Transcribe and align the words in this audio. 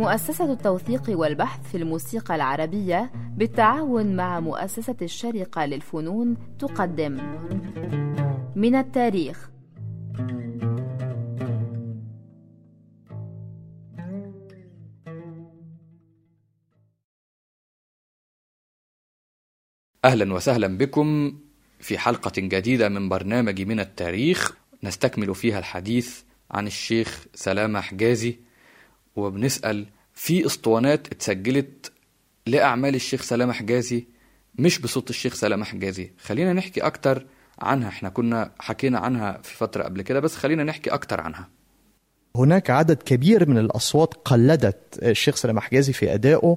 مؤسسة 0.00 0.52
التوثيق 0.52 1.02
والبحث 1.08 1.70
في 1.70 1.76
الموسيقى 1.76 2.34
العربية 2.34 3.10
بالتعاون 3.36 4.16
مع 4.16 4.40
مؤسسة 4.40 4.96
الشرقة 5.02 5.66
للفنون 5.66 6.36
تقدم. 6.58 7.16
من 8.56 8.74
التاريخ. 8.74 9.50
أهلا 20.04 20.34
وسهلا 20.34 20.78
بكم 20.78 21.38
في 21.78 21.98
حلقة 21.98 22.32
جديدة 22.36 22.88
من 22.88 23.08
برنامج 23.08 23.62
من 23.62 23.80
التاريخ. 23.80 24.56
نستكمل 24.82 25.34
فيها 25.34 25.58
الحديث 25.58 26.22
عن 26.50 26.66
الشيخ 26.66 27.26
سلامة 27.34 27.80
حجازي 27.80 28.49
وبنسأل 29.16 29.86
في 30.14 30.46
أسطوانات 30.46 31.06
اتسجلت 31.06 31.92
لأعمال 32.46 32.94
الشيخ 32.94 33.22
سلامة 33.22 33.52
حجازي 33.52 34.04
مش 34.58 34.78
بصوت 34.78 35.10
الشيخ 35.10 35.34
سلامة 35.34 35.64
حجازي. 35.64 36.10
خلينا 36.18 36.52
نحكي 36.52 36.80
أكتر 36.80 37.26
عنها. 37.58 37.88
إحنا 37.88 38.08
كنا 38.08 38.50
حكينا 38.58 38.98
عنها 38.98 39.40
في 39.42 39.56
فترة 39.56 39.82
قبل 39.82 40.02
كده 40.02 40.20
بس 40.20 40.36
خلينا 40.36 40.64
نحكي 40.64 40.90
أكتر 40.90 41.20
عنها. 41.20 41.48
هناك 42.36 42.70
عدد 42.70 43.02
كبير 43.02 43.48
من 43.48 43.58
الأصوات 43.58 44.14
قلدت 44.14 44.98
الشيخ 45.02 45.36
سلامة 45.36 45.60
حجازي 45.60 45.92
في 45.92 46.14
أدائه 46.14 46.56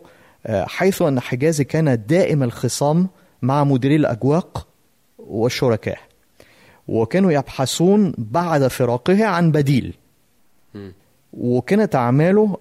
حيث 0.49 1.01
أن 1.01 1.19
حجازي 1.19 1.63
كان 1.63 2.05
دائم 2.07 2.43
الخصام 2.43 3.09
مع 3.41 3.63
مديري 3.63 3.95
الأجواق 3.95 4.67
والشركاء 5.17 5.99
وكانوا 6.87 7.31
يبحثون 7.31 8.13
بعد 8.17 8.67
فراقه 8.67 9.25
عن 9.25 9.51
بديل. 9.51 9.93
وكانت 11.37 11.95
أعماله 11.95 12.57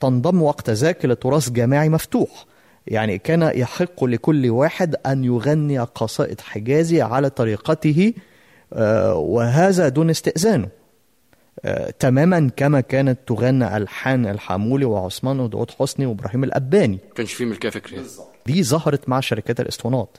تنضم 0.00 0.42
وقت 0.42 0.70
ذاك 0.70 1.04
لتراث 1.04 1.50
جماعي 1.50 1.88
مفتوح. 1.88 2.46
يعني 2.86 3.18
كان 3.18 3.52
يحق 3.54 4.04
لكل 4.04 4.50
واحد 4.50 4.96
أن 5.06 5.24
يغني 5.24 5.78
قصائد 5.78 6.40
حجازي 6.40 7.02
على 7.02 7.30
طريقته 7.30 8.14
وهذا 9.12 9.88
دون 9.88 10.10
استئذانه 10.10 10.68
تماما 11.98 12.50
كما 12.56 12.80
كانت 12.80 13.18
تغنى 13.26 13.76
ألحان 13.76 14.26
الحامولي 14.26 14.84
وعثمان 14.84 15.40
وداود 15.40 15.70
حسني 15.70 16.06
وإبراهيم 16.06 16.44
الأباني. 16.44 16.98
كانش 17.14 17.32
في 17.32 17.44
ملكية 17.44 17.68
فكرية. 17.70 18.00
دي 18.46 18.64
ظهرت 18.64 19.08
مع 19.08 19.20
شركات 19.20 19.60
الإسطوانات. 19.60 20.18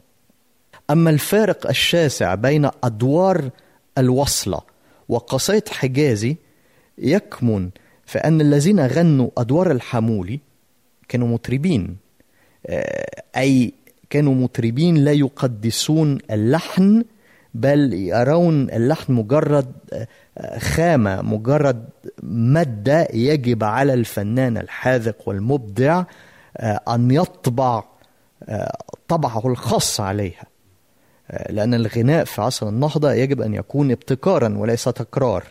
أما 0.89 1.09
الفارق 1.09 1.67
الشاسع 1.67 2.35
بين 2.35 2.69
أدوار 2.83 3.50
الوصلة 3.97 4.61
وقصائد 5.09 5.69
حجازي 5.69 6.38
يكمن 7.02 7.69
في 8.05 8.17
أن 8.19 8.41
الذين 8.41 8.88
غنوا 8.88 9.30
أدوار 9.38 9.71
الحمولي 9.71 10.39
كانوا 11.07 11.27
مطربين. 11.27 11.97
أي 13.38 13.73
كانوا 14.09 14.35
مطربين 14.35 14.95
لا 14.95 15.11
يقدسون 15.11 16.17
اللحن 16.31 17.03
بل 17.53 17.94
يرون 17.94 18.69
اللحن 18.69 19.13
مجرد 19.13 19.72
خامة 20.57 21.22
مجرد 21.22 21.89
مادة 22.23 23.07
يجب 23.13 23.63
على 23.63 23.94
الفنان 23.94 24.57
الحاذق 24.57 25.16
والمبدع 25.25 26.03
أن 26.63 27.11
يطبع 27.11 27.83
طبعه 29.07 29.47
الخاص 29.47 30.02
عليها. 30.02 30.44
لأن 31.49 31.73
الغناء 31.73 32.23
في 32.23 32.41
عصر 32.41 32.69
النهضة 32.69 33.13
يجب 33.13 33.41
أن 33.41 33.53
يكون 33.53 33.91
ابتكارا 33.91 34.57
وليس 34.57 34.83
تكرار. 34.83 35.44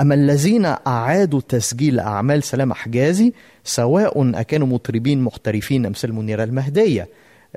أما 0.00 0.14
الذين 0.14 0.64
أعادوا 0.64 1.40
تسجيل 1.48 2.00
أعمال 2.00 2.42
سلام 2.42 2.72
حجازي 2.72 3.32
سواء 3.64 4.40
أكانوا 4.40 4.66
مطربين 4.66 5.20
محترفين 5.22 5.86
أمثال 5.86 6.14
منيرة 6.14 6.44
المهدية 6.44 7.08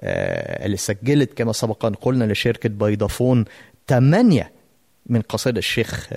اللي 0.04 0.78
سجلت 0.78 1.34
كما 1.34 1.54
سبق 1.54 1.86
أن 1.86 1.94
قلنا 1.94 2.26
لشركة 2.34 2.70
بيضافون 2.70 3.46
ثمانية 3.88 4.52
من 5.06 5.22
قصائد 5.22 5.58
الشيخ 5.58 6.10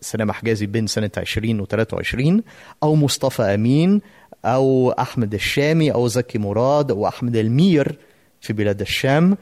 سلام 0.00 0.32
حجازي 0.32 0.66
بين 0.66 0.86
سنة 0.86 1.10
20 1.16 1.60
و 1.60 1.64
23 1.66 2.42
أو 2.82 2.94
مصطفى 2.94 3.42
أمين 3.42 4.00
أو 4.44 4.90
أحمد 4.90 5.34
الشامي 5.34 5.92
أو 5.92 6.08
زكي 6.08 6.38
مراد 6.38 6.90
أو 6.90 7.08
أحمد 7.08 7.36
المير 7.36 7.98
في 8.40 8.52
بلاد 8.52 8.80
الشام 8.80 9.36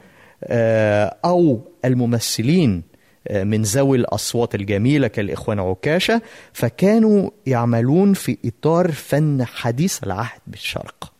أو 1.25 1.59
الممثلين 1.85 2.94
من 3.31 3.61
ذوي 3.61 3.97
الأصوات 3.97 4.55
الجميلة 4.55 5.07
كالإخوان 5.07 5.59
عكاشة 5.59 6.21
فكانوا 6.53 7.29
يعملون 7.45 8.13
في 8.13 8.37
إطار 8.45 8.91
فن 8.91 9.45
حديث 9.45 10.03
العهد 10.03 10.39
بالشرق. 10.47 11.13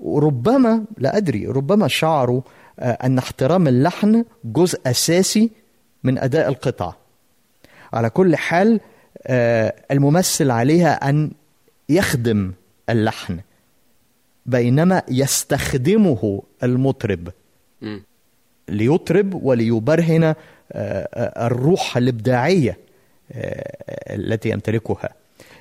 وربما 0.00 0.84
لا 0.98 1.16
أدري 1.16 1.46
ربما 1.46 1.88
شعروا 1.88 2.40
أن 2.78 3.18
احترام 3.18 3.68
اللحن 3.68 4.24
جزء 4.44 4.80
أساسي 4.86 5.50
من 6.04 6.18
أداء 6.18 6.48
القطعة 6.48 6.96
على 7.92 8.10
كل 8.10 8.36
حال 8.36 8.80
الممثل 9.90 10.50
عليها 10.50 11.08
أن 11.08 11.30
يخدم 11.88 12.52
اللحن 12.90 13.40
بينما 14.46 15.02
يستخدمه 15.08 16.42
المطرب. 16.62 17.28
ليطرب 18.68 19.34
وليبرهن 19.34 20.34
الروح 20.72 21.96
الإبداعية 21.96 22.78
التي 24.10 24.48
يمتلكها. 24.48 25.14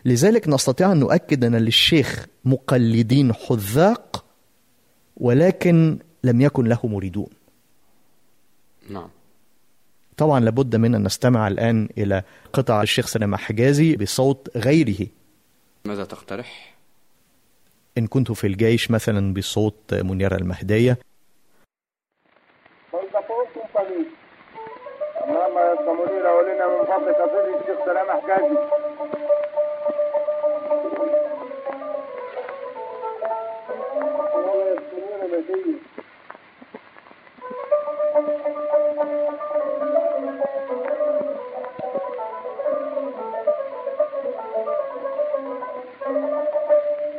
لذلك 0.05 0.47
نستطيع 0.47 0.91
أن 0.91 0.97
نؤكد 0.99 1.43
أن 1.43 1.55
للشيخ 1.55 2.27
مقلدين 2.45 3.33
حذاق 3.33 4.25
ولكن 5.17 5.99
لم 6.23 6.41
يكن 6.41 6.66
له 6.66 6.79
مريدون. 6.83 7.29
نعم. 8.89 9.09
طبعا 10.17 10.39
لابد 10.39 10.75
من 10.75 10.95
أن 10.95 11.03
نستمع 11.03 11.47
الآن 11.47 11.89
إلى 11.97 12.23
قطع 12.53 12.81
الشيخ 12.81 13.07
سلامة 13.07 13.37
حجازي 13.37 13.95
بصوت 13.95 14.57
غيره. 14.57 15.07
ماذا 15.85 16.05
تقترح؟ 16.05 16.75
إن 17.97 18.07
كنت 18.07 18.31
في 18.31 18.47
الجيش 18.47 18.91
مثلا 18.91 19.33
بصوت 19.33 19.93
منيرة 19.93 20.35
المهدية. 20.35 20.97
اللهم 25.28 25.58
يا 25.58 25.75
منيرة 25.94 26.36
ولنا 26.38 26.68
من 26.68 26.86
فضلك 26.86 27.18
صلي 27.18 27.56
الشيخ 27.59 27.86
سلام 27.86 28.12
حجازي 28.12 28.58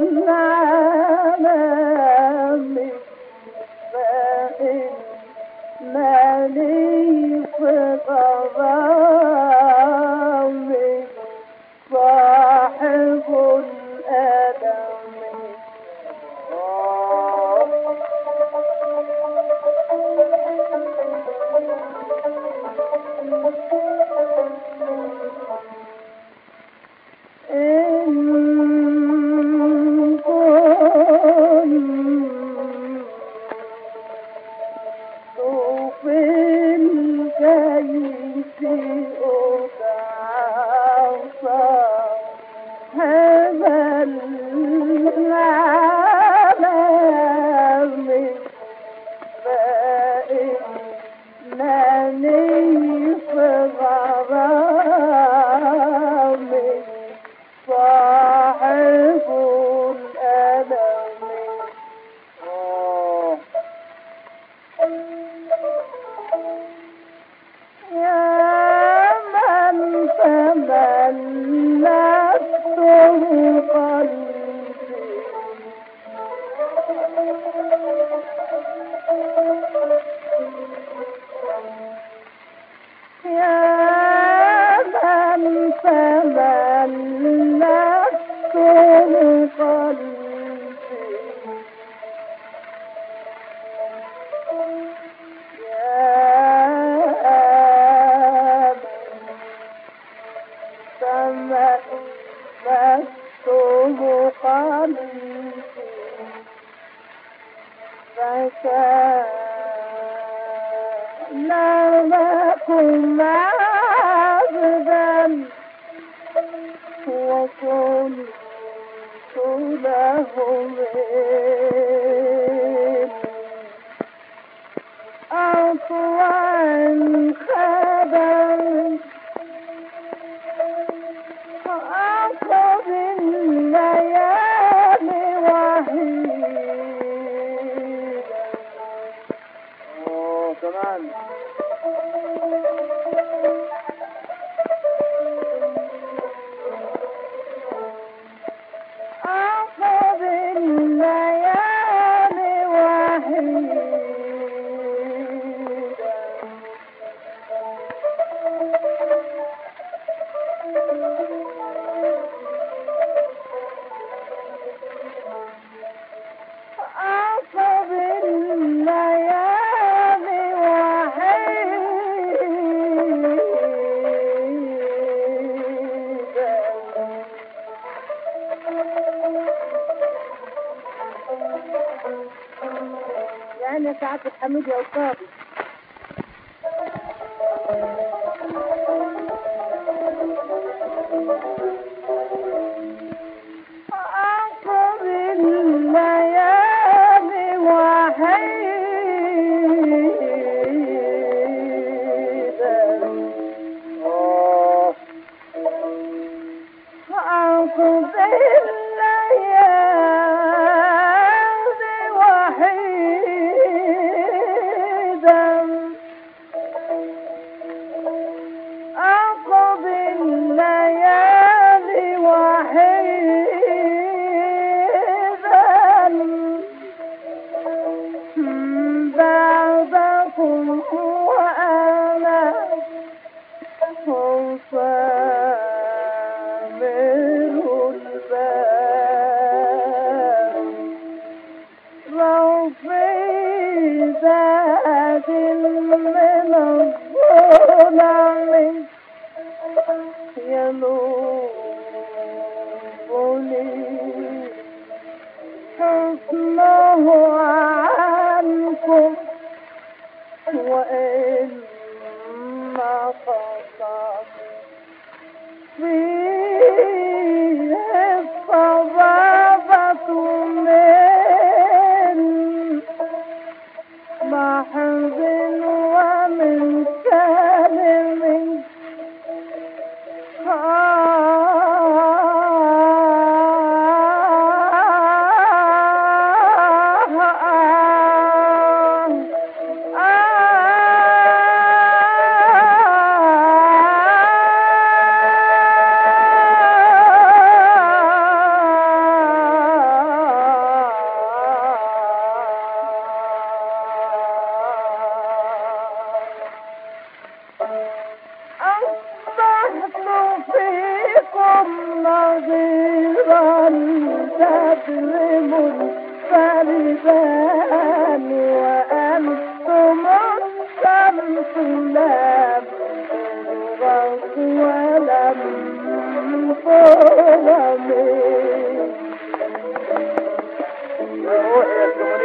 nu 184.51 184.61
Deus 184.61 184.87
sabe. 184.93 185.30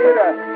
Pereira. 0.06 0.55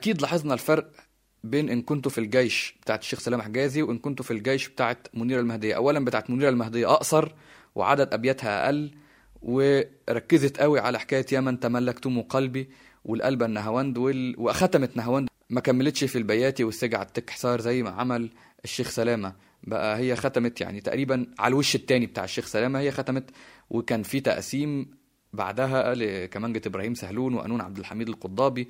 أكيد 0.00 0.22
لاحظنا 0.22 0.54
الفرق 0.54 0.90
بين 1.44 1.68
إن 1.68 1.82
كنت 1.82 2.08
في 2.08 2.18
الجيش 2.18 2.74
بتاعت 2.82 3.00
الشيخ 3.02 3.18
سلام 3.18 3.42
حجازي 3.42 3.82
وإن 3.82 3.98
كنت 3.98 4.22
في 4.22 4.30
الجيش 4.30 4.68
بتاعت 4.68 5.08
منير 5.14 5.40
المهدية. 5.40 5.74
اولا 5.76 6.04
بتاعت 6.04 6.30
منير 6.30 6.48
المهدية 6.48 6.92
أقصر 6.92 7.32
وعدد 7.74 8.14
أبياتها 8.14 8.64
أقل 8.64 8.90
وركزت 9.42 10.60
قوي 10.60 10.80
على 10.80 10.98
حكاية 10.98 11.26
يا 11.32 11.40
من 11.40 11.60
تملكتم 11.60 12.22
قلبي 12.22 12.70
والقلب 13.04 13.42
النهاوند 13.42 13.98
وال... 13.98 14.34
وختمت 14.38 14.96
نهاوند. 14.96 15.28
ما 15.50 15.60
كملتش 15.60 16.04
في 16.04 16.18
البياتي 16.18 16.64
والسجع 16.64 17.02
التك 17.02 17.30
حصار 17.30 17.60
زي 17.60 17.82
ما 17.82 17.90
عمل 17.90 18.30
الشيخ 18.64 18.88
سلامة. 18.90 19.34
بقى 19.62 19.98
هي 19.98 20.16
ختمت 20.16 20.60
يعني 20.60 20.80
تقريبا 20.80 21.26
على 21.38 21.52
الوش 21.52 21.74
التاني 21.74 22.06
بتاع 22.06 22.24
الشيخ 22.24 22.46
سلامة 22.46 22.78
هي 22.78 22.90
ختمت. 22.90 23.30
وكان 23.70 24.02
في 24.02 24.20
تقسيم 24.20 24.90
بعدها 25.32 25.94
لكمانجة 25.94 26.62
إبراهيم 26.66 26.94
سهلون 26.94 27.34
وقانون 27.34 27.60
عبد 27.60 27.78
الحميد 27.78 28.08
القضابي. 28.08 28.68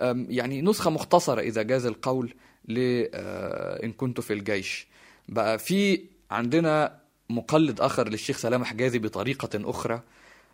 يعني 0.00 0.62
نسخة 0.62 0.90
مختصرة 0.90 1.40
إذا 1.40 1.62
جاز 1.62 1.86
القول 1.86 2.34
آه، 2.78 3.84
إن 3.84 3.92
كنت 3.92 4.20
في 4.20 4.32
الجيش. 4.32 4.86
بقى 5.28 5.58
في 5.58 6.04
عندنا 6.30 6.98
مقلد 7.30 7.80
آخر 7.80 8.08
للشيخ 8.08 8.36
سلام 8.38 8.64
حجازي 8.64 8.98
بطريقة 8.98 9.70
أخرى 9.70 10.02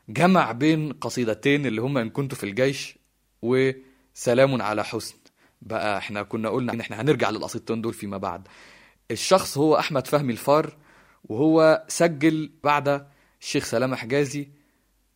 جمع 0.09 0.53
بين 0.53 0.93
قصيدتين 0.93 1.67
اللي 1.67 1.81
هما 1.81 2.01
إن 2.03 2.11
كنت 2.11 2.35
في 2.35 2.45
الجيش 2.45 2.99
وسلام 3.43 4.63
على 4.63 4.85
حسن. 4.85 5.15
بقى 5.63 5.99
إحنا 5.99 6.23
كنا 6.23 6.49
قلنا 6.49 6.73
إن 6.73 6.81
إحنا 6.81 7.01
هنرجع 7.01 7.31
للقصيدتين 7.31 7.81
دول 7.81 7.95
فيما 7.95 8.17
بعد. 8.19 8.49
الشخص 9.11 9.59
هو 9.59 9.79
أحمد 9.79 10.07
فهمي 10.07 10.33
الفار 10.33 10.77
وهو 11.25 11.85
سجل 11.89 12.51
بعد 12.65 13.07
الشيخ 13.41 13.65
سلام 13.65 13.95
حجازي 13.95 14.49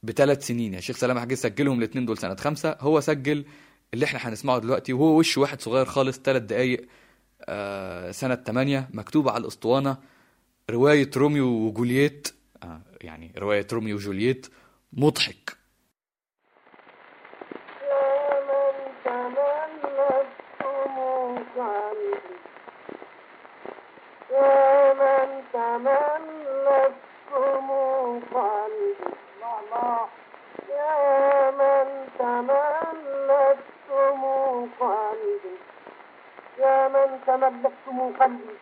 بثلاث 0.02 0.46
سنين. 0.46 0.64
يعني 0.64 0.78
الشيخ 0.78 0.96
سلام 0.96 1.18
حجازي 1.18 1.42
سجلهم 1.42 1.78
الاثنين 1.78 2.06
دول 2.06 2.18
سنة 2.18 2.34
خمسة 2.34 2.76
هو 2.80 3.00
سجل 3.00 3.44
اللي 3.94 4.04
إحنا 4.04 4.28
هنسمعه 4.28 4.58
دلوقتي 4.58 4.92
وهو 4.92 5.18
وش 5.18 5.38
واحد 5.38 5.60
صغير 5.60 5.84
خالص 5.84 6.18
ثلاث 6.20 6.42
دقايق 6.42 6.86
آه 7.48 8.10
سنة 8.10 8.34
8 8.34 8.88
مكتوبه 8.94 9.30
على 9.30 9.40
الأسطوانة 9.40 9.96
رواية 10.70 11.10
روميو 11.16 11.46
وجولييت. 11.46 12.28
آه 12.62 12.80
يعني 13.00 13.32
رواية 13.38 13.66
روميو 13.72 13.96
وجولييت. 13.96 14.46
مضحك. 14.92 15.56
تملكتم 25.52 26.54
قلبي 28.34 28.94
الله 29.44 30.08
يا 36.64 36.88
من 36.88 37.20
تملكتم 37.26 38.12
قلبي. 38.20 38.56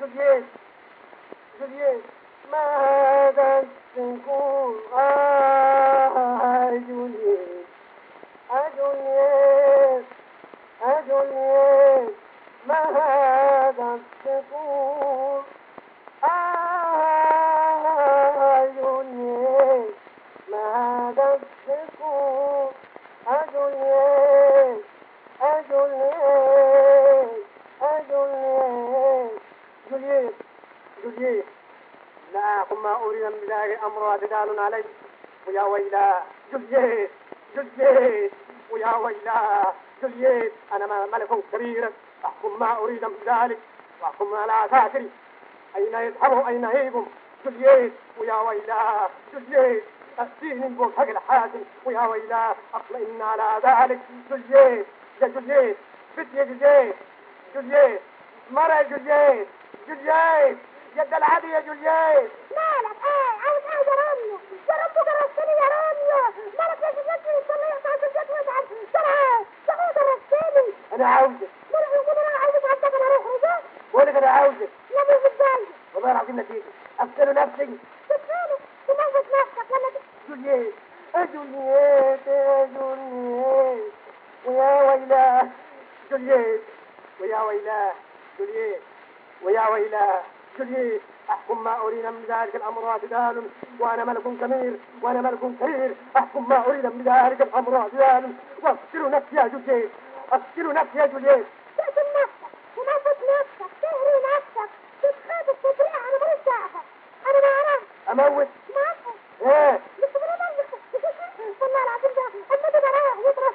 جولييت 0.00 0.44
جولييت 1.60 2.02
ما 2.52 2.64
هذا 2.76 3.48
السكون 3.96 4.74
آه 4.94 6.70
جولييت 6.88 7.66
أجوليت 8.50 10.04
أجوليت 10.82 12.14
ما 12.66 12.80
هذا 12.98 13.88
السكون 14.00 15.01
ما 32.82 32.96
أريد 33.04 33.24
من 33.24 33.40
ذلك 33.48 33.80
أمر 33.84 34.08
اعتدال 34.08 34.58
علي. 34.60 34.84
ويا 35.46 35.62
ويلا 35.62 36.22
جليت 36.52 37.10
جليت 37.56 38.32
ويا 38.70 38.96
ويلا 38.96 39.72
جليت 40.02 40.52
أنا 40.72 41.06
ملك 41.06 41.28
كبير. 41.52 41.90
أحكم 42.24 42.58
ما 42.60 42.78
أريد 42.78 43.04
من 43.04 43.18
ذلك. 43.26 43.58
وأحكم 44.02 44.34
على 44.34 44.68
ساكري 44.70 45.10
أين 45.76 45.94
يذهبوا 45.94 46.48
أين 46.48 46.64
يهيبوا 46.64 47.04
جليت 47.46 47.92
ويا 48.18 48.34
ويلا 48.34 49.08
جليت 49.32 49.84
أسيني 50.18 50.68
بوك 50.68 50.92
حق 50.96 51.08
الحاكم. 51.08 51.64
ويا 51.84 52.06
ويلا 52.06 52.54
أطمئن 52.74 53.22
على 53.22 53.60
ذلك. 53.64 53.98
جليت 54.30 54.86
يا 55.22 55.28
جليت 55.28 55.76
بت 56.18 56.26
يا 56.34 56.44
جليت 56.44 56.94
جليت 57.54 58.00
مرة 58.50 58.82
جليت 58.82 59.48
جليت 59.88 60.58
يد 60.96 61.14
العدي 61.14 61.46
يا 61.50 61.60
جليت 61.60 62.30
مالك؟ 62.56 62.96
إيه 63.04 63.32
عاوز 63.42 63.62
إيه 63.64 63.86
يا 63.88 63.94
راميو 64.02 64.38
يا 64.68 64.74
رب 64.84 64.94
جرستني 65.06 65.52
يا 65.62 65.68
راميو. 65.74 66.32
مالك 66.58 66.82
يا 66.82 66.90
جدتي 66.90 67.34
صلي 67.48 67.68
يقطع 67.70 67.94
الجد 67.94 68.30
وازعل 68.30 68.66
ترى 68.92 69.46
تقول 69.66 69.90
جرستني 69.96 70.74
أنا 70.94 71.06
عاوزك 71.08 71.48
مالك 71.72 71.92
يقول 71.94 72.16
أنا 72.18 72.38
عاوز 72.38 72.64
عندك 72.64 72.94
أنا 72.94 73.06
أروح 73.06 73.26
وجه 73.26 73.60
بقولك 73.94 74.16
أنا 74.16 74.26
عاوزك 74.30 74.68
يا 74.90 75.02
ابني 75.02 75.16
إزاي 75.34 75.66
والله 75.94 76.12
العظيم 76.12 76.40
نسيت 76.40 76.62
أفتن 77.00 77.34
نفسي. 77.34 77.78
تتخيل 78.08 78.58
تموت 78.88 79.26
نفسك 79.26 79.70
ولا 79.70 79.88
تت- 79.94 80.28
جولييت. 80.28 80.74
جولييت 81.34 82.28
جولييت. 82.74 83.92
ويا 84.46 84.82
ويلاه 84.92 85.48
جولييت. 86.10 86.62
ويا 87.20 87.40
ويلاه 87.42 87.92
جولييت. 88.38 88.80
ويا 89.42 89.68
ويلاه 89.68 90.22
جولييت 90.58 91.02
أحكم 91.30 91.64
ما 91.64 91.76
أريد 91.80 92.06
من 92.06 92.24
ذلك 92.28 92.56
الأمر 92.56 92.88
اعتدال 92.90 93.50
وأنا 93.78 94.04
ملك 94.04 94.22
كبير 94.22 94.78
وأنا 95.02 95.20
ملك 95.20 95.38
كبير 95.60 95.94
أحكم 96.16 96.48
ما 96.48 96.66
أريد 96.66 96.86
من 96.86 97.02
ذلك 97.04 97.42
الأمر 97.42 97.76
اعتدال 97.76 98.32
وأفكر 98.62 99.08
نفسي 99.10 99.36
يا 99.36 99.48
جولييت 99.48 99.90
أفكر 100.32 100.72
نفسي 100.72 100.98
يا 100.98 101.06
جولييت 101.06 101.46
تقتل 101.78 102.06
نفسك 102.22 102.52
نفسك 102.78 103.70
تهري 103.82 104.16
نفسك 104.36 104.70
أنا 105.84 106.18
ماليش 106.20 106.40
دعوه 106.46 106.82
أنا 107.28 107.38
ما 107.40 107.48
ما 108.14 108.22
أعرفش 108.22 108.52
إيه. 109.42 109.80
أنا 110.16 110.36
مالك 110.40 110.70
والله 111.60 111.82
العظيم 111.82 112.12
ده 112.72 112.88
رايح 112.90 113.18
يضرب 113.18 113.54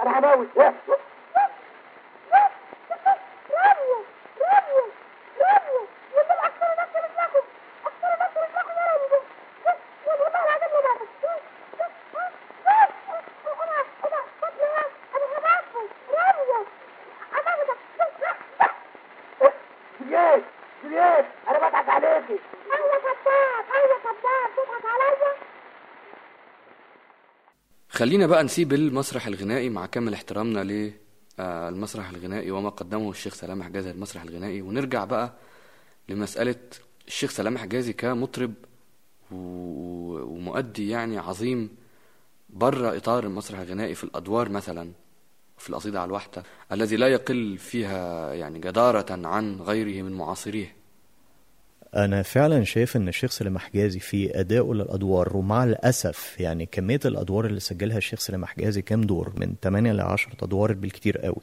أنا 0.00 0.18
هموت. 0.34 0.48
إيه 0.56 0.74
راميو 3.50 4.04
راميو 4.40 4.84
راميو 5.40 5.82
يقول 6.14 6.38
أكثر 6.48 6.68
نفس 6.80 6.94
رجلكم 6.96 7.44
أكثر 7.86 8.10
نفس 8.22 8.36
رجلكم 8.36 8.70
يا 8.78 8.84
راميو 8.92 9.20
والله 10.06 10.42
العظيم 10.44 10.70
ما 10.74 10.80
بعرف 10.80 11.02
أنا 13.62 13.78
أنا 14.04 14.20
فاطمه 14.40 14.84
أنا 15.16 15.26
هبعثه 15.38 15.82
راميو 16.14 16.66
امامك 17.38 17.78
جولييت 20.00 20.44
جولييت 20.82 21.26
أنا 21.48 21.58
بضحك 21.58 21.88
عليكي 21.88 22.38
أيوه 22.74 22.98
كذاب 22.98 23.64
أيوه 23.74 23.98
كذاب 24.04 24.50
تضحك 24.56 24.84
عليا 24.86 25.32
خلينا 27.98 28.26
بقى 28.26 28.44
نسيب 28.44 28.72
المسرح 28.72 29.26
الغنائي 29.26 29.68
مع 29.70 29.86
كامل 29.86 30.14
احترامنا 30.14 30.92
للمسرح 31.38 32.08
الغنائي 32.08 32.50
وما 32.50 32.68
قدمه 32.68 33.10
الشيخ 33.10 33.34
سلام 33.34 33.62
حجازي 33.62 33.92
للمسرح 33.92 34.22
الغنائي. 34.22 34.62
ونرجع 34.62 35.04
بقى 35.04 35.32
لمسألة 36.08 36.56
الشيخ 37.06 37.30
سلام 37.30 37.58
حجازي 37.58 37.92
كمطرب 37.92 38.54
ومؤدي 39.30 40.88
يعني 40.88 41.18
عظيم 41.18 41.70
بره 42.50 42.96
إطار 42.96 43.24
المسرح 43.24 43.58
الغنائي 43.58 43.94
في 43.94 44.04
الأدوار 44.04 44.48
مثلا 44.48 44.92
في 45.58 45.70
القصيدة 45.70 46.00
على 46.00 46.08
الوحدة 46.08 46.42
الذي 46.72 46.96
لا 46.96 47.08
يقل 47.08 47.58
فيها 47.58 48.34
يعني 48.34 48.58
جدارة 48.58 49.26
عن 49.26 49.60
غيره 49.60 50.02
من 50.02 50.12
معاصريه. 50.12 50.77
أنا 51.96 52.22
فعلا 52.22 52.64
شايف 52.64 52.96
إن 52.96 53.08
الشيخ 53.08 53.30
سليم 53.30 53.58
حجازي 53.58 53.98
في 53.98 54.40
أدائه 54.40 54.72
للأدوار 54.74 55.36
ومع 55.36 55.64
الأسف 55.64 56.36
يعني 56.40 56.66
كمية 56.66 57.00
الأدوار 57.04 57.46
اللي 57.46 57.60
سجلها 57.60 57.98
الشيخ 57.98 58.20
سليم 58.20 58.44
حجازي 58.44 58.82
كام 58.82 59.00
دور؟ 59.00 59.32
من 59.36 59.54
8 59.62 59.92
ل 59.92 60.00
10 60.00 60.32
أدوار 60.42 60.72
بالكتير 60.72 61.18
قوي. 61.18 61.42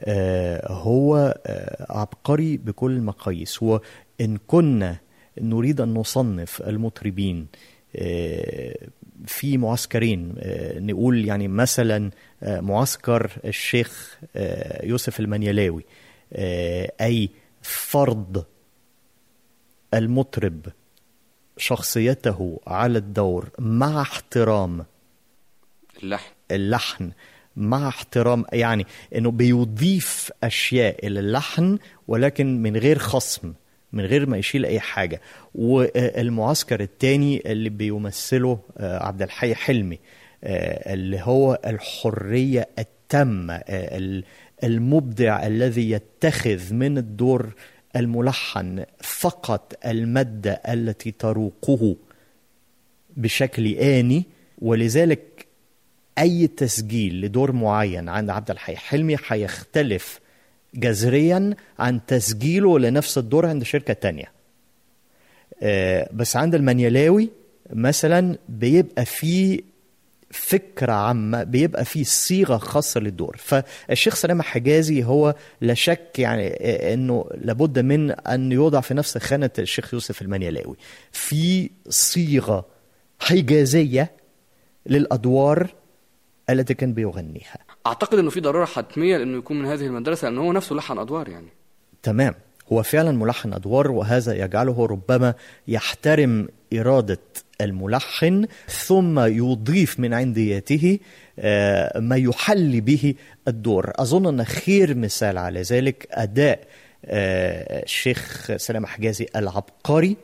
آه 0.00 0.72
هو 0.72 1.40
آه 1.46 1.86
عبقري 1.98 2.56
بكل 2.56 2.90
المقاييس. 2.90 3.62
وإن 3.62 4.38
كنا 4.46 4.96
نريد 5.40 5.80
أن 5.80 5.94
نصنف 5.94 6.62
المطربين 6.62 7.46
آه 7.96 8.76
في 9.26 9.58
معسكرين 9.58 10.34
نقول 10.76 11.24
يعني 11.24 11.48
مثلا 11.48 12.10
معسكر 12.42 13.30
الشيخ 13.44 14.18
يوسف 14.82 15.20
المنيلاوي 15.20 15.84
أي 17.00 17.30
فرض 17.62 18.44
المطرب 19.94 20.66
شخصيته 21.56 22.60
على 22.66 22.98
الدور 22.98 23.48
مع 23.58 24.00
احترام. 24.02 24.84
اللحن. 26.02 26.30
اللحن 26.50 27.10
مع 27.56 27.88
احترام 27.88 28.44
يعني 28.52 28.86
إنه 29.14 29.30
بيضيف 29.30 30.32
أشياء 30.44 31.06
إلى 31.06 31.20
اللحن 31.20 31.78
ولكن 32.08 32.62
من 32.62 32.76
غير 32.76 32.98
خصم 32.98 33.52
من 33.92 34.04
غير 34.04 34.28
ما 34.28 34.36
يشيل 34.38 34.64
أي 34.66 34.80
حاجة. 34.80 35.20
والمعسكر 35.54 36.80
الثاني 36.80 37.52
اللي 37.52 37.68
بيمثله 37.68 38.58
آه، 38.78 39.06
عبد 39.06 39.22
الحي 39.22 39.54
حلمي 39.54 39.98
آه، 40.44 40.94
اللي 40.94 41.20
هو 41.22 41.58
الحرية 41.66 42.68
التامة 42.78 43.54
آه، 43.54 43.98
ال- 43.98 44.24
المبدع 44.64 45.46
الذي 45.46 45.90
يتخذ 45.90 46.74
من 46.74 46.98
الدور 46.98 47.52
الملحن 47.96 48.84
فقط 49.00 49.78
الماده 49.86 50.52
التي 50.52 51.10
تروقه 51.10 51.96
بشكل 53.16 53.66
آني 53.74 54.24
ولذلك 54.58 55.46
أي 56.18 56.46
تسجيل 56.46 57.20
لدور 57.20 57.52
معين 57.52 58.08
عند 58.08 58.30
عبد 58.30 58.50
الحي 58.50 58.76
حلمي 58.76 59.16
هيختلف 59.28 60.20
جذريا 60.74 61.54
عن 61.78 62.06
تسجيله 62.06 62.78
لنفس 62.78 63.18
الدور 63.18 63.46
عند 63.46 63.62
شركة 63.62 63.92
تانية. 63.92 64.32
آه، 65.62 66.08
بس 66.12 66.36
عند 66.36 66.54
المنيلاوي 66.54 67.30
مثلا 67.72 68.38
بيبقى 68.48 69.04
فيه 69.04 69.60
فكرة 70.30 70.92
عامة 70.92 71.42
بيبقى 71.42 71.84
فيه 71.84 72.04
صيغة 72.04 72.56
خاصة 72.56 73.00
للدور. 73.00 73.36
فالشيخ 73.38 74.14
سلامة 74.14 74.42
حجازي 74.42 75.04
هو 75.04 75.34
لا 75.60 75.74
شك 75.74 76.18
يعني 76.18 76.46
آه، 76.46 76.94
إنه 76.94 77.24
لابد 77.34 77.78
من 77.78 78.10
أن 78.10 78.52
يوضع 78.52 78.80
في 78.80 78.94
نفس 78.94 79.18
خانة 79.18 79.50
الشيخ 79.58 79.94
يوسف 79.94 80.22
المنيلاوي. 80.22 80.76
في 81.12 81.70
صيغة 81.88 82.66
حجازية 83.20 84.12
للأدوار 84.86 85.74
التي 86.50 86.74
كان 86.74 86.94
بيغنيها. 86.94 87.58
أعتقد 87.86 88.18
إنه 88.18 88.30
في 88.30 88.40
ضرورة 88.40 88.64
حتمية 88.64 89.16
لإنه 89.16 89.38
يكون 89.38 89.58
من 89.58 89.66
هذه 89.66 89.86
المدرسة 89.86 90.28
لأنه 90.28 90.40
هو 90.40 90.52
نفسه 90.52 90.74
لحن 90.74 90.98
أدوار 90.98 91.28
يعني. 91.28 91.48
تمام. 92.02 92.34
هو 92.72 92.82
فعلا 92.82 93.12
ملحن 93.12 93.52
أدوار 93.52 93.90
وهذا 93.90 94.44
يجعله 94.44 94.86
ربما 94.86 95.34
يحترم 95.68 96.48
إرادة 96.74 97.18
الملحن 97.60 98.46
ثم 98.68 99.20
يضيف 99.20 100.00
من 100.00 100.14
عنديته 100.14 100.98
آه، 101.38 101.98
ما 102.00 102.16
يحل 102.16 102.80
به 102.80 103.14
الدور. 103.48 103.92
أظن 103.94 104.26
أن 104.26 104.44
خير 104.44 104.94
مثال 104.94 105.38
على 105.38 105.62
ذلك 105.62 106.08
أداء 106.10 106.60
آه، 107.04 107.82
الشيخ 107.82 108.52
سلام 108.56 108.86
حجازي 108.86 109.26
العبقري 109.36 110.16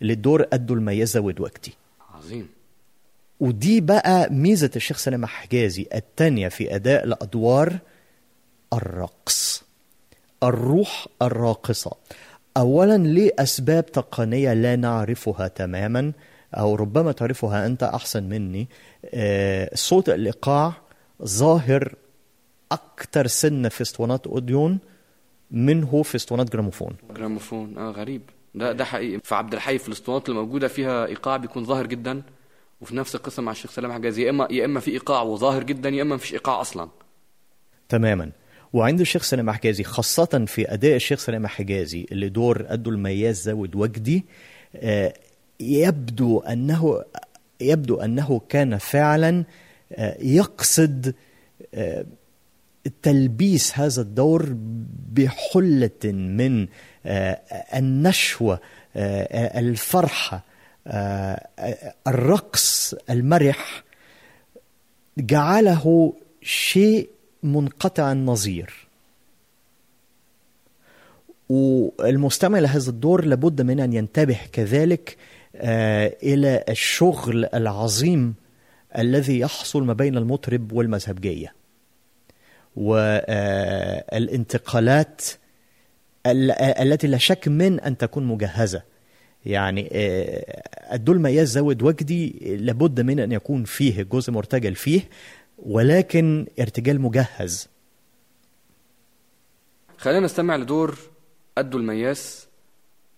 للدور 0.00 0.46
أدوا 0.52 0.76
الميزة 0.76 1.20
ودوكتي 1.20 1.72
عظيم. 2.14 2.48
ودي 3.40 3.80
بقى 3.80 4.28
ميزة 4.32 4.70
الشيخ 4.76 4.96
سلام 4.98 5.26
حجازي 5.26 5.86
التانية 5.94 6.48
في 6.48 6.74
أداء 6.74 7.04
الأدوار 7.04 7.78
الرقص. 8.72 9.62
الروح 10.42 11.06
الراقصة. 11.22 11.92
أولا 12.56 12.96
لأسباب 12.98 13.86
تقنية 13.86 14.52
لا 14.52 14.76
نعرفها 14.76 15.48
تماما 15.48 16.12
أو 16.54 16.74
ربما 16.74 17.12
تعرفها 17.12 17.66
أنت 17.66 17.82
أحسن 17.82 18.22
مني 18.22 18.68
آه، 19.14 19.70
صوت 19.74 20.08
الإيقاع 20.08 20.72
ظاهر 21.24 21.94
أكثر 22.72 23.26
سنة 23.26 23.68
في 23.68 23.82
اسطوانات 23.82 24.26
أوديون 24.26 24.78
منه 25.50 26.02
في 26.02 26.14
اسطوانات 26.16 26.52
جراموفون. 26.52 26.96
جراموفون 27.16 27.78
آه 27.78 27.90
غريب. 27.90 28.22
ده 28.54 28.72
ده 28.72 28.84
حقيقي. 28.84 29.20
في 29.24 29.34
عبد 29.34 29.54
الحي 29.54 29.78
في 29.78 29.88
الاسطوانات 29.88 30.28
اللي 30.28 30.40
موجوده 30.40 30.68
فيها 30.68 31.06
إيقاع 31.06 31.36
بيكون 31.36 31.64
ظاهر 31.64 31.86
جدا 31.86 32.22
وفي 32.80 32.96
نفس 32.96 33.14
القصة 33.14 33.42
مع 33.42 33.52
الشيخ 33.52 33.70
سلام 33.70 33.92
حجازي. 33.92 34.22
يا 34.24 34.30
إما 34.30 34.48
يا 34.50 34.64
إما 34.64 34.80
في 34.80 34.90
إيقاع 34.90 35.22
وظاهر 35.22 35.62
جدا 35.62 35.88
يا 35.88 36.02
إما 36.02 36.14
مفيش 36.14 36.32
إيقاع 36.32 36.60
أصلا. 36.60 36.88
تماما. 37.88 38.30
وعند 38.72 39.00
الشيخ 39.00 39.22
سلام 39.22 39.50
حجازي 39.50 39.84
خاصة 39.84 40.44
في 40.46 40.72
أداء 40.72 40.96
الشيخ 40.96 41.18
سلام 41.18 41.46
حجازي 41.46 42.06
اللي 42.12 42.28
دور 42.28 42.64
أدوا 42.68 42.92
المياز 42.92 43.42
زود 43.42 43.74
وجدي 43.76 44.24
آه، 44.76 45.14
يبدو 45.60 46.40
أنه 46.40 47.04
يبدو 47.60 48.00
أنه 48.00 48.40
كان 48.48 48.78
فعلا 48.78 49.44
آه، 49.92 50.16
يقصد 50.20 51.14
آه، 51.74 52.04
تلبيس 53.02 53.78
هذا 53.78 54.02
الدور 54.02 54.56
بحلة 55.12 56.12
من 56.12 56.66
آه، 57.06 57.40
النشوة 57.74 58.60
الفرحة 58.96 60.44
آه، 60.86 61.48
الرقص 62.06 62.94
المرح 63.10 63.84
جعله 65.18 66.14
شيء 66.42 67.08
منقطع 67.42 68.12
النظير. 68.12 68.86
والمستمع 71.48 72.58
لهذا 72.58 72.90
الدور 72.90 73.24
لابد 73.24 73.62
من 73.62 73.80
أن 73.80 73.92
ينتبه 73.92 74.38
كذلك 74.52 75.16
إلى 75.54 76.64
الشغل 76.68 77.48
العظيم 77.54 78.34
الذي 78.98 79.38
يحصل 79.38 79.84
ما 79.84 79.92
بين 79.92 80.16
المطرب 80.16 80.72
والمذهبجيه 80.72 81.54
والانتقالات 83.90 85.22
التي 86.26 87.06
لا 87.06 87.18
شك 87.18 87.48
من 87.48 87.80
أن 87.80 87.96
تكون 87.96 88.24
مجهزة. 88.24 88.82
يعني 89.46 89.88
آه، 89.92 90.62
الدول 90.94 91.20
مياز 91.20 91.50
زود 91.50 91.82
وجدي 91.82 92.56
لابد 92.56 93.00
من 93.00 93.20
أن 93.20 93.32
يكون 93.32 93.64
فيه 93.64 94.02
جزء 94.02 94.32
مرتجل 94.32 94.74
فيه 94.74 95.00
ولكن 95.58 96.46
ارتجال 96.60 97.00
مجهز. 97.00 97.68
خلينا 99.98 100.20
نستمع 100.20 100.56
لدور 100.56 100.98
أدوا 101.58 101.80
المياس 101.80 102.46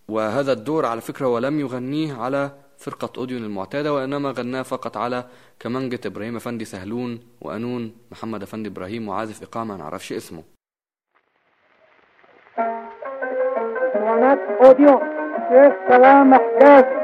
وهذا 0.09 0.53
الدور 0.53 0.87
على 0.87 1.01
فكرة 1.01 1.29
ولم 1.29 1.61
يغنيه 1.61 2.15
على 2.15 2.51
فرقة 2.79 3.13
أوديون 3.19 3.45
المعتادة 3.45 3.93
وإنما 3.95 4.31
غناه 4.31 4.63
فقط 4.63 4.97
على 4.97 5.25
كمانجة 5.61 6.01
إبراهيم 6.07 6.37
أفندي 6.37 6.65
سهلون 6.65 7.21
وقانون 7.41 7.97
محمد 8.11 8.43
أفندي 8.43 8.69
إبراهيم 8.69 9.09
وعازف 9.09 9.43
إيقاع 9.43 9.65
ما 9.65 9.77
نعرفش 9.77 10.13
اسمه. 10.13 10.43
حجازي 16.39 17.02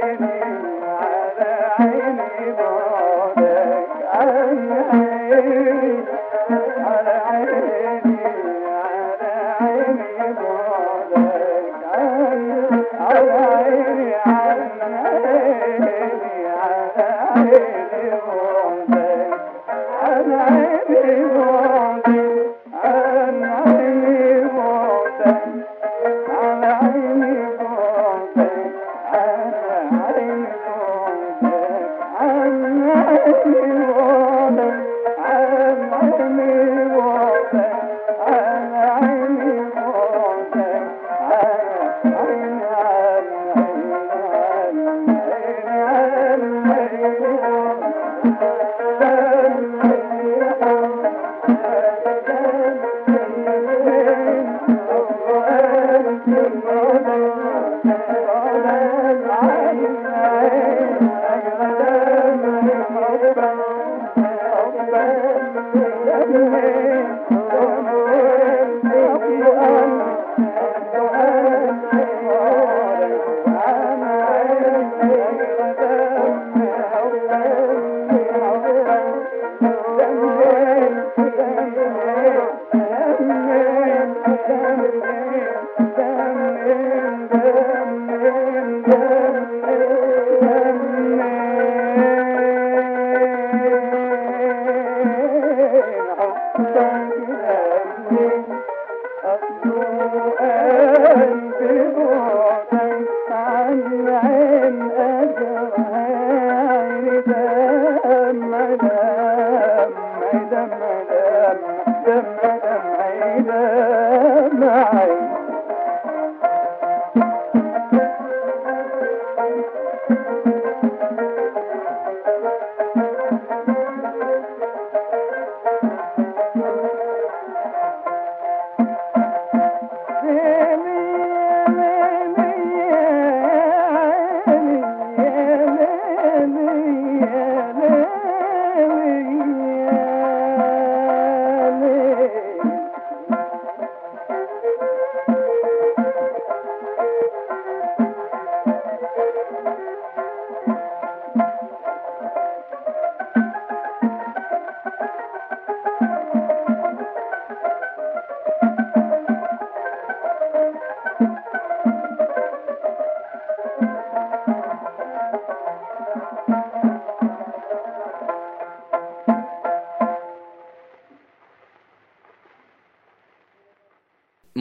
Amen. 0.00 0.57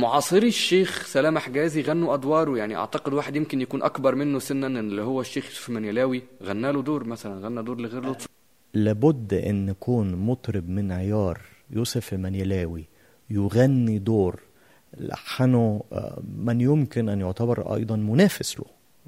معاصري 0.07 0.47
الشيخ 0.47 1.05
سلامة 1.05 1.39
حجازي 1.39 1.81
غنوا 1.81 2.13
أدواره. 2.13 2.57
يعني 2.57 2.75
أعتقد 2.75 3.13
واحد 3.13 3.35
يمكن 3.35 3.61
يكون 3.61 3.83
أكبر 3.83 4.15
منه 4.15 4.39
سنا 4.39 4.79
اللي 4.79 5.01
هو 5.01 5.21
الشيخ 5.21 5.45
يوسف 5.45 5.69
المنيلاوي. 5.69 6.23
غنى 6.43 6.71
له 6.71 6.81
دور 6.81 7.03
مثلا 7.03 7.45
غنى 7.45 7.63
دور 7.63 7.81
لغير 7.81 8.09
لطفي. 8.09 8.27
لابد 8.73 9.33
إن 9.33 9.69
يكون 9.69 10.15
مطرب 10.15 10.69
من 10.69 10.91
عيار 10.91 11.41
يوسف 11.69 12.13
المنيلاوي. 12.13 12.85
يغني 13.29 13.99
دور 13.99 14.41
لحنه 14.97 15.83
آه، 15.93 16.21
من 16.37 16.61
يمكن 16.61 17.09
أن 17.09 17.21
يعتبر 17.21 17.75
أيضا 17.75 17.95
منافس 17.95 18.59
له 18.59 18.65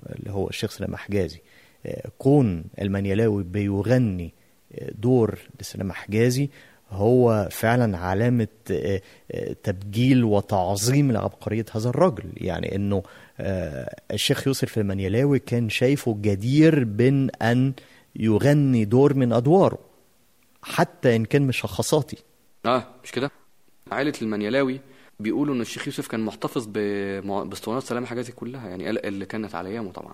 اللي 0.09 0.31
هو 0.31 0.49
الشيخ 0.49 0.71
سلام 0.71 0.95
حجازي. 0.95 1.41
آه، 1.85 2.09
كون 2.17 2.63
المنيلاوي 2.81 3.43
بيغني 3.43 4.33
آه، 4.73 4.91
دور 4.91 5.39
لسلام 5.61 5.91
حجازي 5.91 6.49
هو 6.91 7.47
فعلا 7.51 7.97
علامة 7.97 8.47
آه، 8.71 9.01
آه، 9.31 9.55
تبجيل 9.63 10.23
وتعظيم 10.23 11.11
لعبقرية 11.11 11.65
هذا 11.71 11.89
الرجل. 11.89 12.29
يعني 12.37 13.01
آه، 13.39 13.95
الشيخ 14.11 14.47
يوسف 14.47 14.77
المنيلاوي 14.77 15.39
كان 15.39 15.69
شايفه 15.69 16.17
جدير 16.21 16.83
بين 16.83 17.29
أن 17.41 17.73
يغني 18.15 18.85
دور 18.85 19.13
من 19.13 19.33
أدواره 19.33 19.77
حتى 20.63 21.15
إن 21.15 21.25
كان 21.25 21.41
مشخصاتي 21.47 22.17
آه 22.65 22.83
مش 23.03 23.11
كده؟ 23.11 23.31
عائلة 23.91 24.13
المنيلاوي 24.21 24.79
بيقولوا 25.19 25.55
إن 25.55 25.61
الشيخ 25.61 25.87
يوسف 25.87 26.07
كان 26.07 26.19
محتفظ 26.19 26.67
باسطوانات 26.67 27.83
سلامة 27.83 28.05
حجازي 28.05 28.31
كلها 28.31 28.69
يعني 28.69 28.89
ال- 28.89 29.05
اللي 29.05 29.25
كانت 29.25 29.55
على 29.55 29.69
ايامه 29.69 29.91
طبعا. 29.91 30.13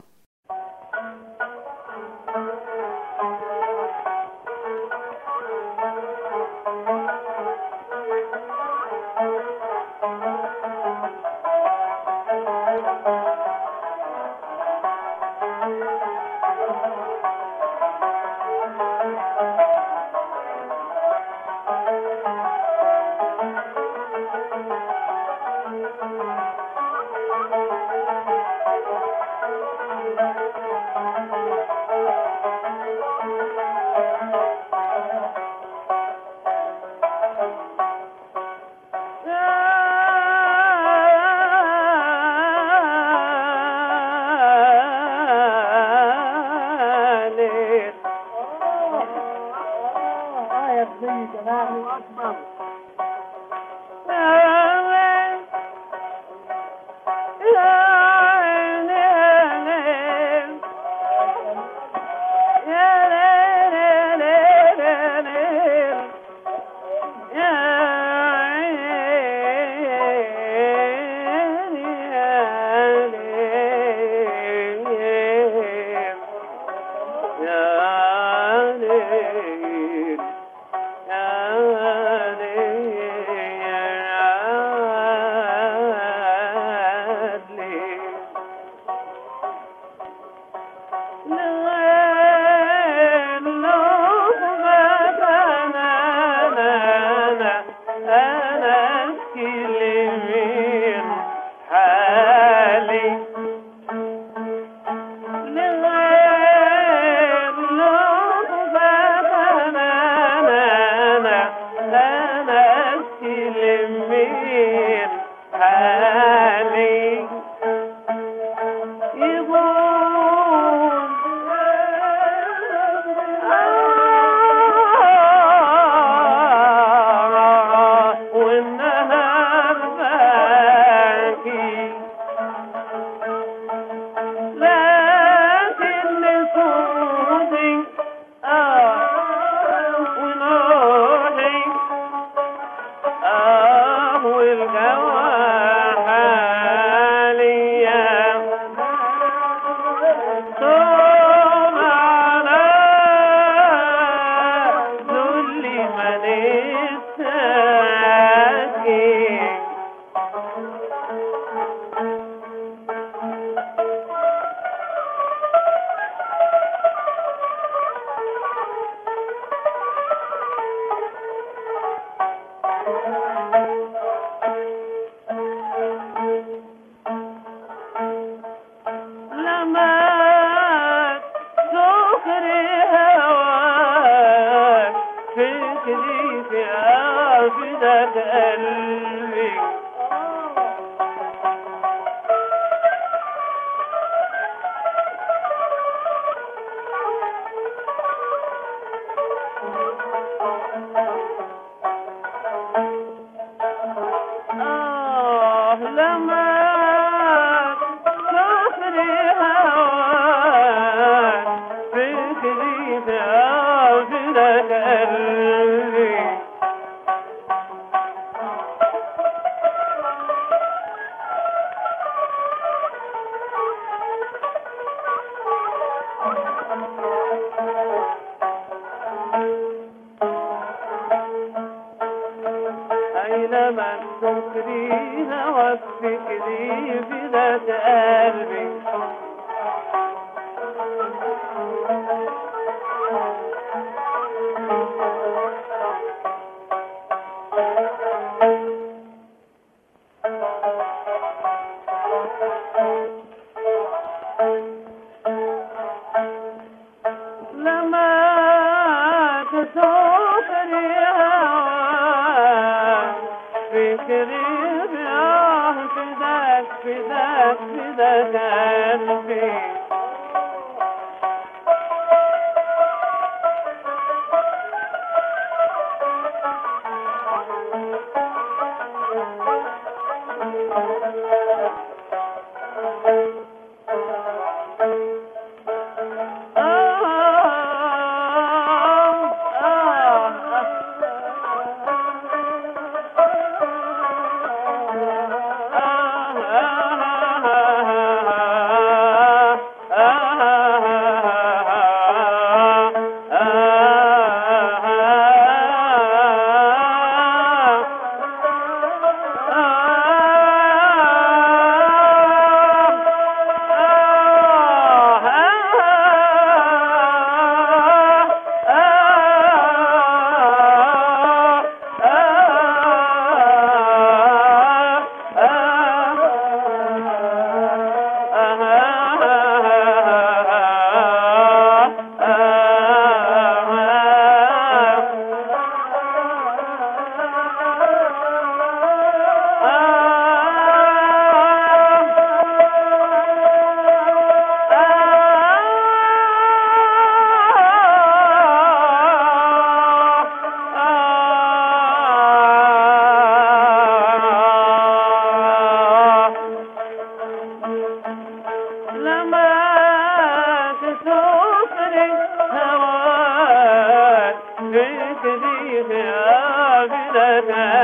Thank 367.15 367.49
you. 367.49 367.74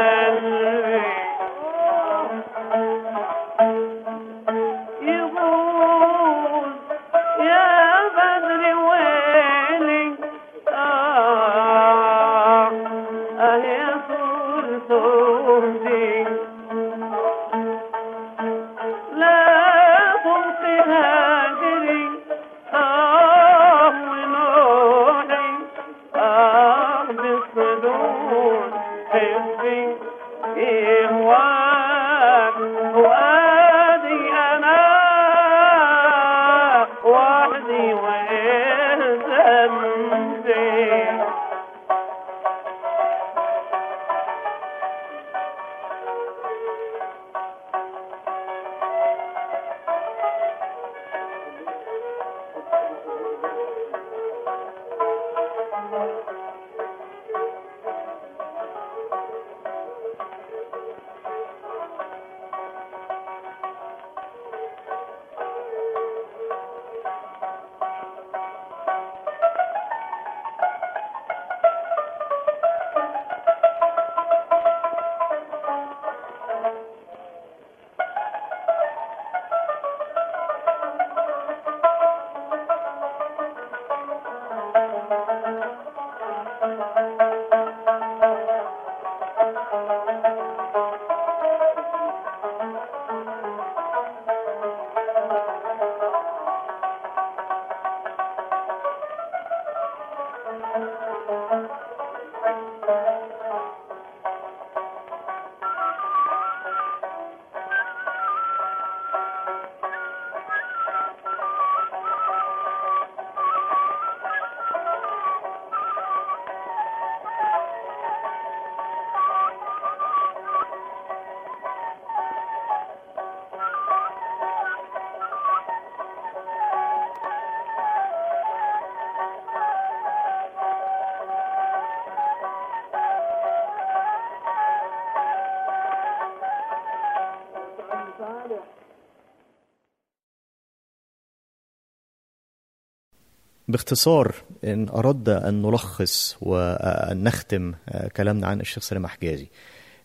باختصار 143.71 144.35
إن 144.63 144.89
أردنا 144.89 145.49
أن 145.49 145.61
نلخص 145.61 146.37
وأن 146.41 147.23
نختم 147.23 147.73
آه، 147.89 148.07
كلامنا 148.07 148.47
عن 148.47 148.61
الشيخ 148.61 148.83
سلام 148.83 149.07
حجازي. 149.07 149.47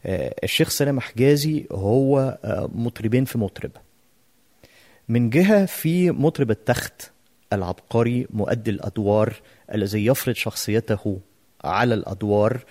آه، 0.06 0.34
الشيخ 0.44 0.68
سلام 0.68 1.00
حجازي 1.00 1.66
هو 1.72 2.38
آه، 2.44 2.70
مطربين 2.74 3.24
في 3.24 3.38
مطرب. 3.38 3.70
من 5.08 5.30
جهة 5.30 5.66
في 5.66 6.10
مطرب 6.10 6.50
التخت 6.50 7.10
العبقري 7.52 8.26
مؤدي 8.30 8.70
الأدوار 8.70 9.34
الذي 9.74 10.06
يفرض 10.06 10.34
شخصيته 10.34 11.18
على 11.64 11.94
الأدوار 11.94 12.64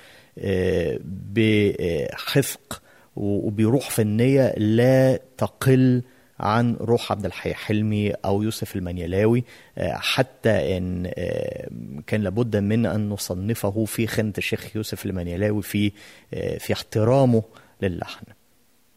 بحفق 1.34 2.82
وبروح 3.16 3.90
فنية 3.90 4.54
لا 4.58 5.20
تقل 5.38 6.02
عن 6.40 6.76
روح 6.76 7.12
عبد 7.12 7.26
الحي 7.26 7.54
حلمي 7.54 8.12
أو 8.12 8.42
يوسف 8.44 8.76
المنيلاوي 8.76 9.44
آه، 9.78 9.94
حتى 9.94 10.78
إن 10.78 11.12
آه، 11.18 11.68
كان 12.08 12.22
لابد 12.22 12.58
من 12.58 12.86
أن 12.86 13.10
نصنفه 13.10 13.86
في 13.86 14.08
خانة 14.08 14.34
الشيخ 14.38 14.76
يوسف 14.76 15.06
المنيلاوي 15.06 15.62
في 15.62 15.92
آه، 16.34 16.58
في 16.58 16.74
احترامه 16.74 17.44
للحن. 17.82 18.26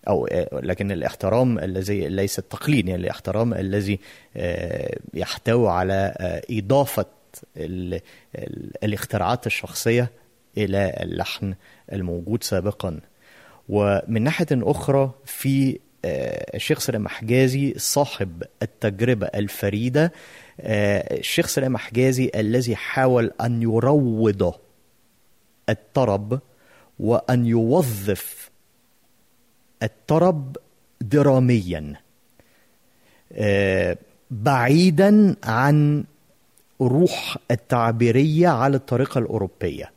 آه، 0.09 0.49
لكن 0.53 0.93
الاحترام 0.93 1.59
الذي 1.59 2.09
ليس 2.09 2.39
التقليد 2.39 2.89
يعني 2.89 3.03
الاحترام 3.03 3.55
الذي 3.55 3.99
يحتوي 5.15 5.69
على 5.71 6.15
ال- 7.57 8.01
الاختراعات 8.85 9.47
الشخصية 9.47 10.11
إلى 10.57 10.97
اللحن 11.01 11.55
الموجود 11.93 12.43
سابقا. 12.43 13.01
ومن 13.69 14.23
ناحية 14.23 14.47
أخرى 14.53 15.11
في 15.25 15.79
الشيخ 16.05 16.79
سلام 16.79 17.09
حجازي 17.09 17.75
صاحب 17.77 18.43
التجربة 18.63 19.27
الفريدة. 19.27 20.13
آه، 20.61 21.19
الشيخ 21.19 21.47
سلام 21.47 21.77
حجازي 21.77 22.31
الذي 22.35 22.77
حاول 22.77 23.31
أن 23.41 23.63
يروض 23.63 24.55
الطرب 25.69 26.41
وأن 26.99 27.47
يوظف 27.47 28.51
الطرب 29.83 30.57
دراميا 31.01 31.95
آه، 33.33 33.97
بعيدا 34.31 35.37
عن 35.45 36.05
روح 36.81 37.37
التعبيرية 37.51 38.49
على 38.49 38.77
الطريقة 38.77 39.19
الأوروبية. 39.19 39.93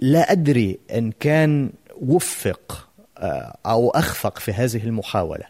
لا 0.00 0.32
أدري 0.32 0.78
إن 0.94 1.12
كان 1.12 1.70
وفق 2.00 2.85
آه، 3.18 3.56
أو 3.66 3.90
أخفق 3.90 4.38
في 4.38 4.52
هذه 4.52 4.84
المحاولة. 4.84 5.44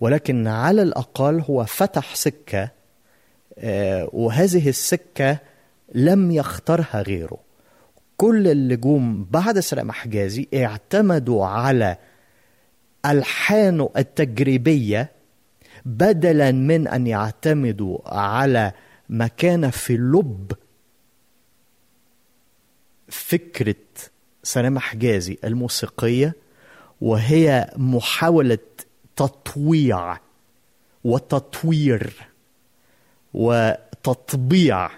ولكن 0.00 0.46
على 0.46 0.82
الأقل 0.82 1.40
هو 1.40 1.64
فتح 1.64 2.14
سكة 2.14 2.70
آه، 3.58 4.08
وهذه 4.12 4.68
السكة 4.68 5.38
لم 5.94 6.30
يختارها 6.30 7.02
غيره. 7.02 7.38
كل 8.16 8.48
اللي 8.48 8.76
جم 8.76 9.24
بعد 9.30 9.58
سلام 9.58 9.92
حجازي 9.92 10.48
اعتمدوا 10.54 11.46
على 11.46 11.96
ألحانه 13.06 13.90
التجريبية 13.96 15.10
بدلا 15.84 16.52
من 16.52 16.88
أن 16.88 17.06
يعتمدوا 17.06 17.98
على 18.06 18.72
ما 19.08 19.26
كان 19.26 19.70
في 19.70 19.96
لب 19.96 20.52
فكرة 23.08 23.74
سلام 24.42 24.78
حجازي 24.78 25.38
الموسيقية 25.44 26.34
وهي 27.00 27.70
محاولة 27.76 28.58
تطويع 29.16 30.18
وتطوير 31.04 32.12
وتطبيع 33.34 34.90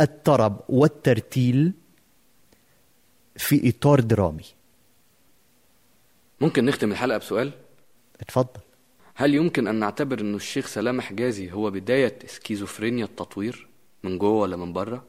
الطرب 0.00 0.60
والترتيل 0.68 1.72
في 3.36 3.68
إطار 3.68 4.00
درامي. 4.00 4.44
ممكن 6.40 6.64
نختم 6.64 6.92
الحلقة 6.92 7.18
بسؤال؟ 7.18 7.52
اتفضل. 8.20 8.60
هل 9.14 9.34
يمكن 9.34 9.68
أن 9.68 9.74
نعتبر 9.74 10.20
أنه 10.20 10.36
الشيخ 10.36 10.66
سلام 10.66 11.00
حجازي 11.00 11.52
هو 11.52 11.70
بداية 11.70 12.18
سكيزوفرينيا 12.26 13.04
التطوير؟ 13.04 13.68
من 14.02 14.18
جوه 14.18 14.40
ولا 14.40 14.56
من 14.56 14.72
بره؟ 14.72 15.04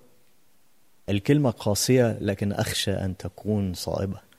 الكلمة 1.09 1.49
قاسية 1.49 2.17
لكن 2.21 2.51
أخشى 2.51 2.91
أن 2.91 3.17
تكون 3.17 3.73
صائبة. 3.73 4.30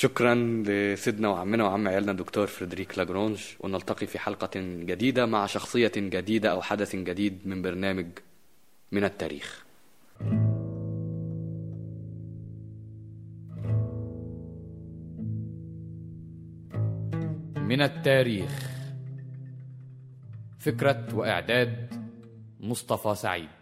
شكرا 0.00 0.34
لسيدنا 0.66 1.28
وعمنا 1.28 1.64
وعم 1.64 1.88
عيالنا 1.88 2.12
الدكتور 2.12 2.46
فريدريك 2.46 2.98
لاجرونج 2.98 3.44
ونلتقي 3.60 4.06
في 4.06 4.18
حلقة 4.18 4.50
جديدة 4.56 5.26
مع 5.26 5.46
شخصية 5.46 5.92
جديدة 5.96 6.50
أو 6.50 6.62
حدث 6.62 6.96
جديد 6.96 7.38
من 7.44 7.62
برنامج 7.62 8.06
من 8.92 9.04
التاريخ. 9.04 9.64
من 17.56 17.82
التاريخ. 17.82 18.70
فكرة 20.58 21.14
وإعداد 21.14 21.94
مصطفى 22.60 23.14
سعيد. 23.14 23.57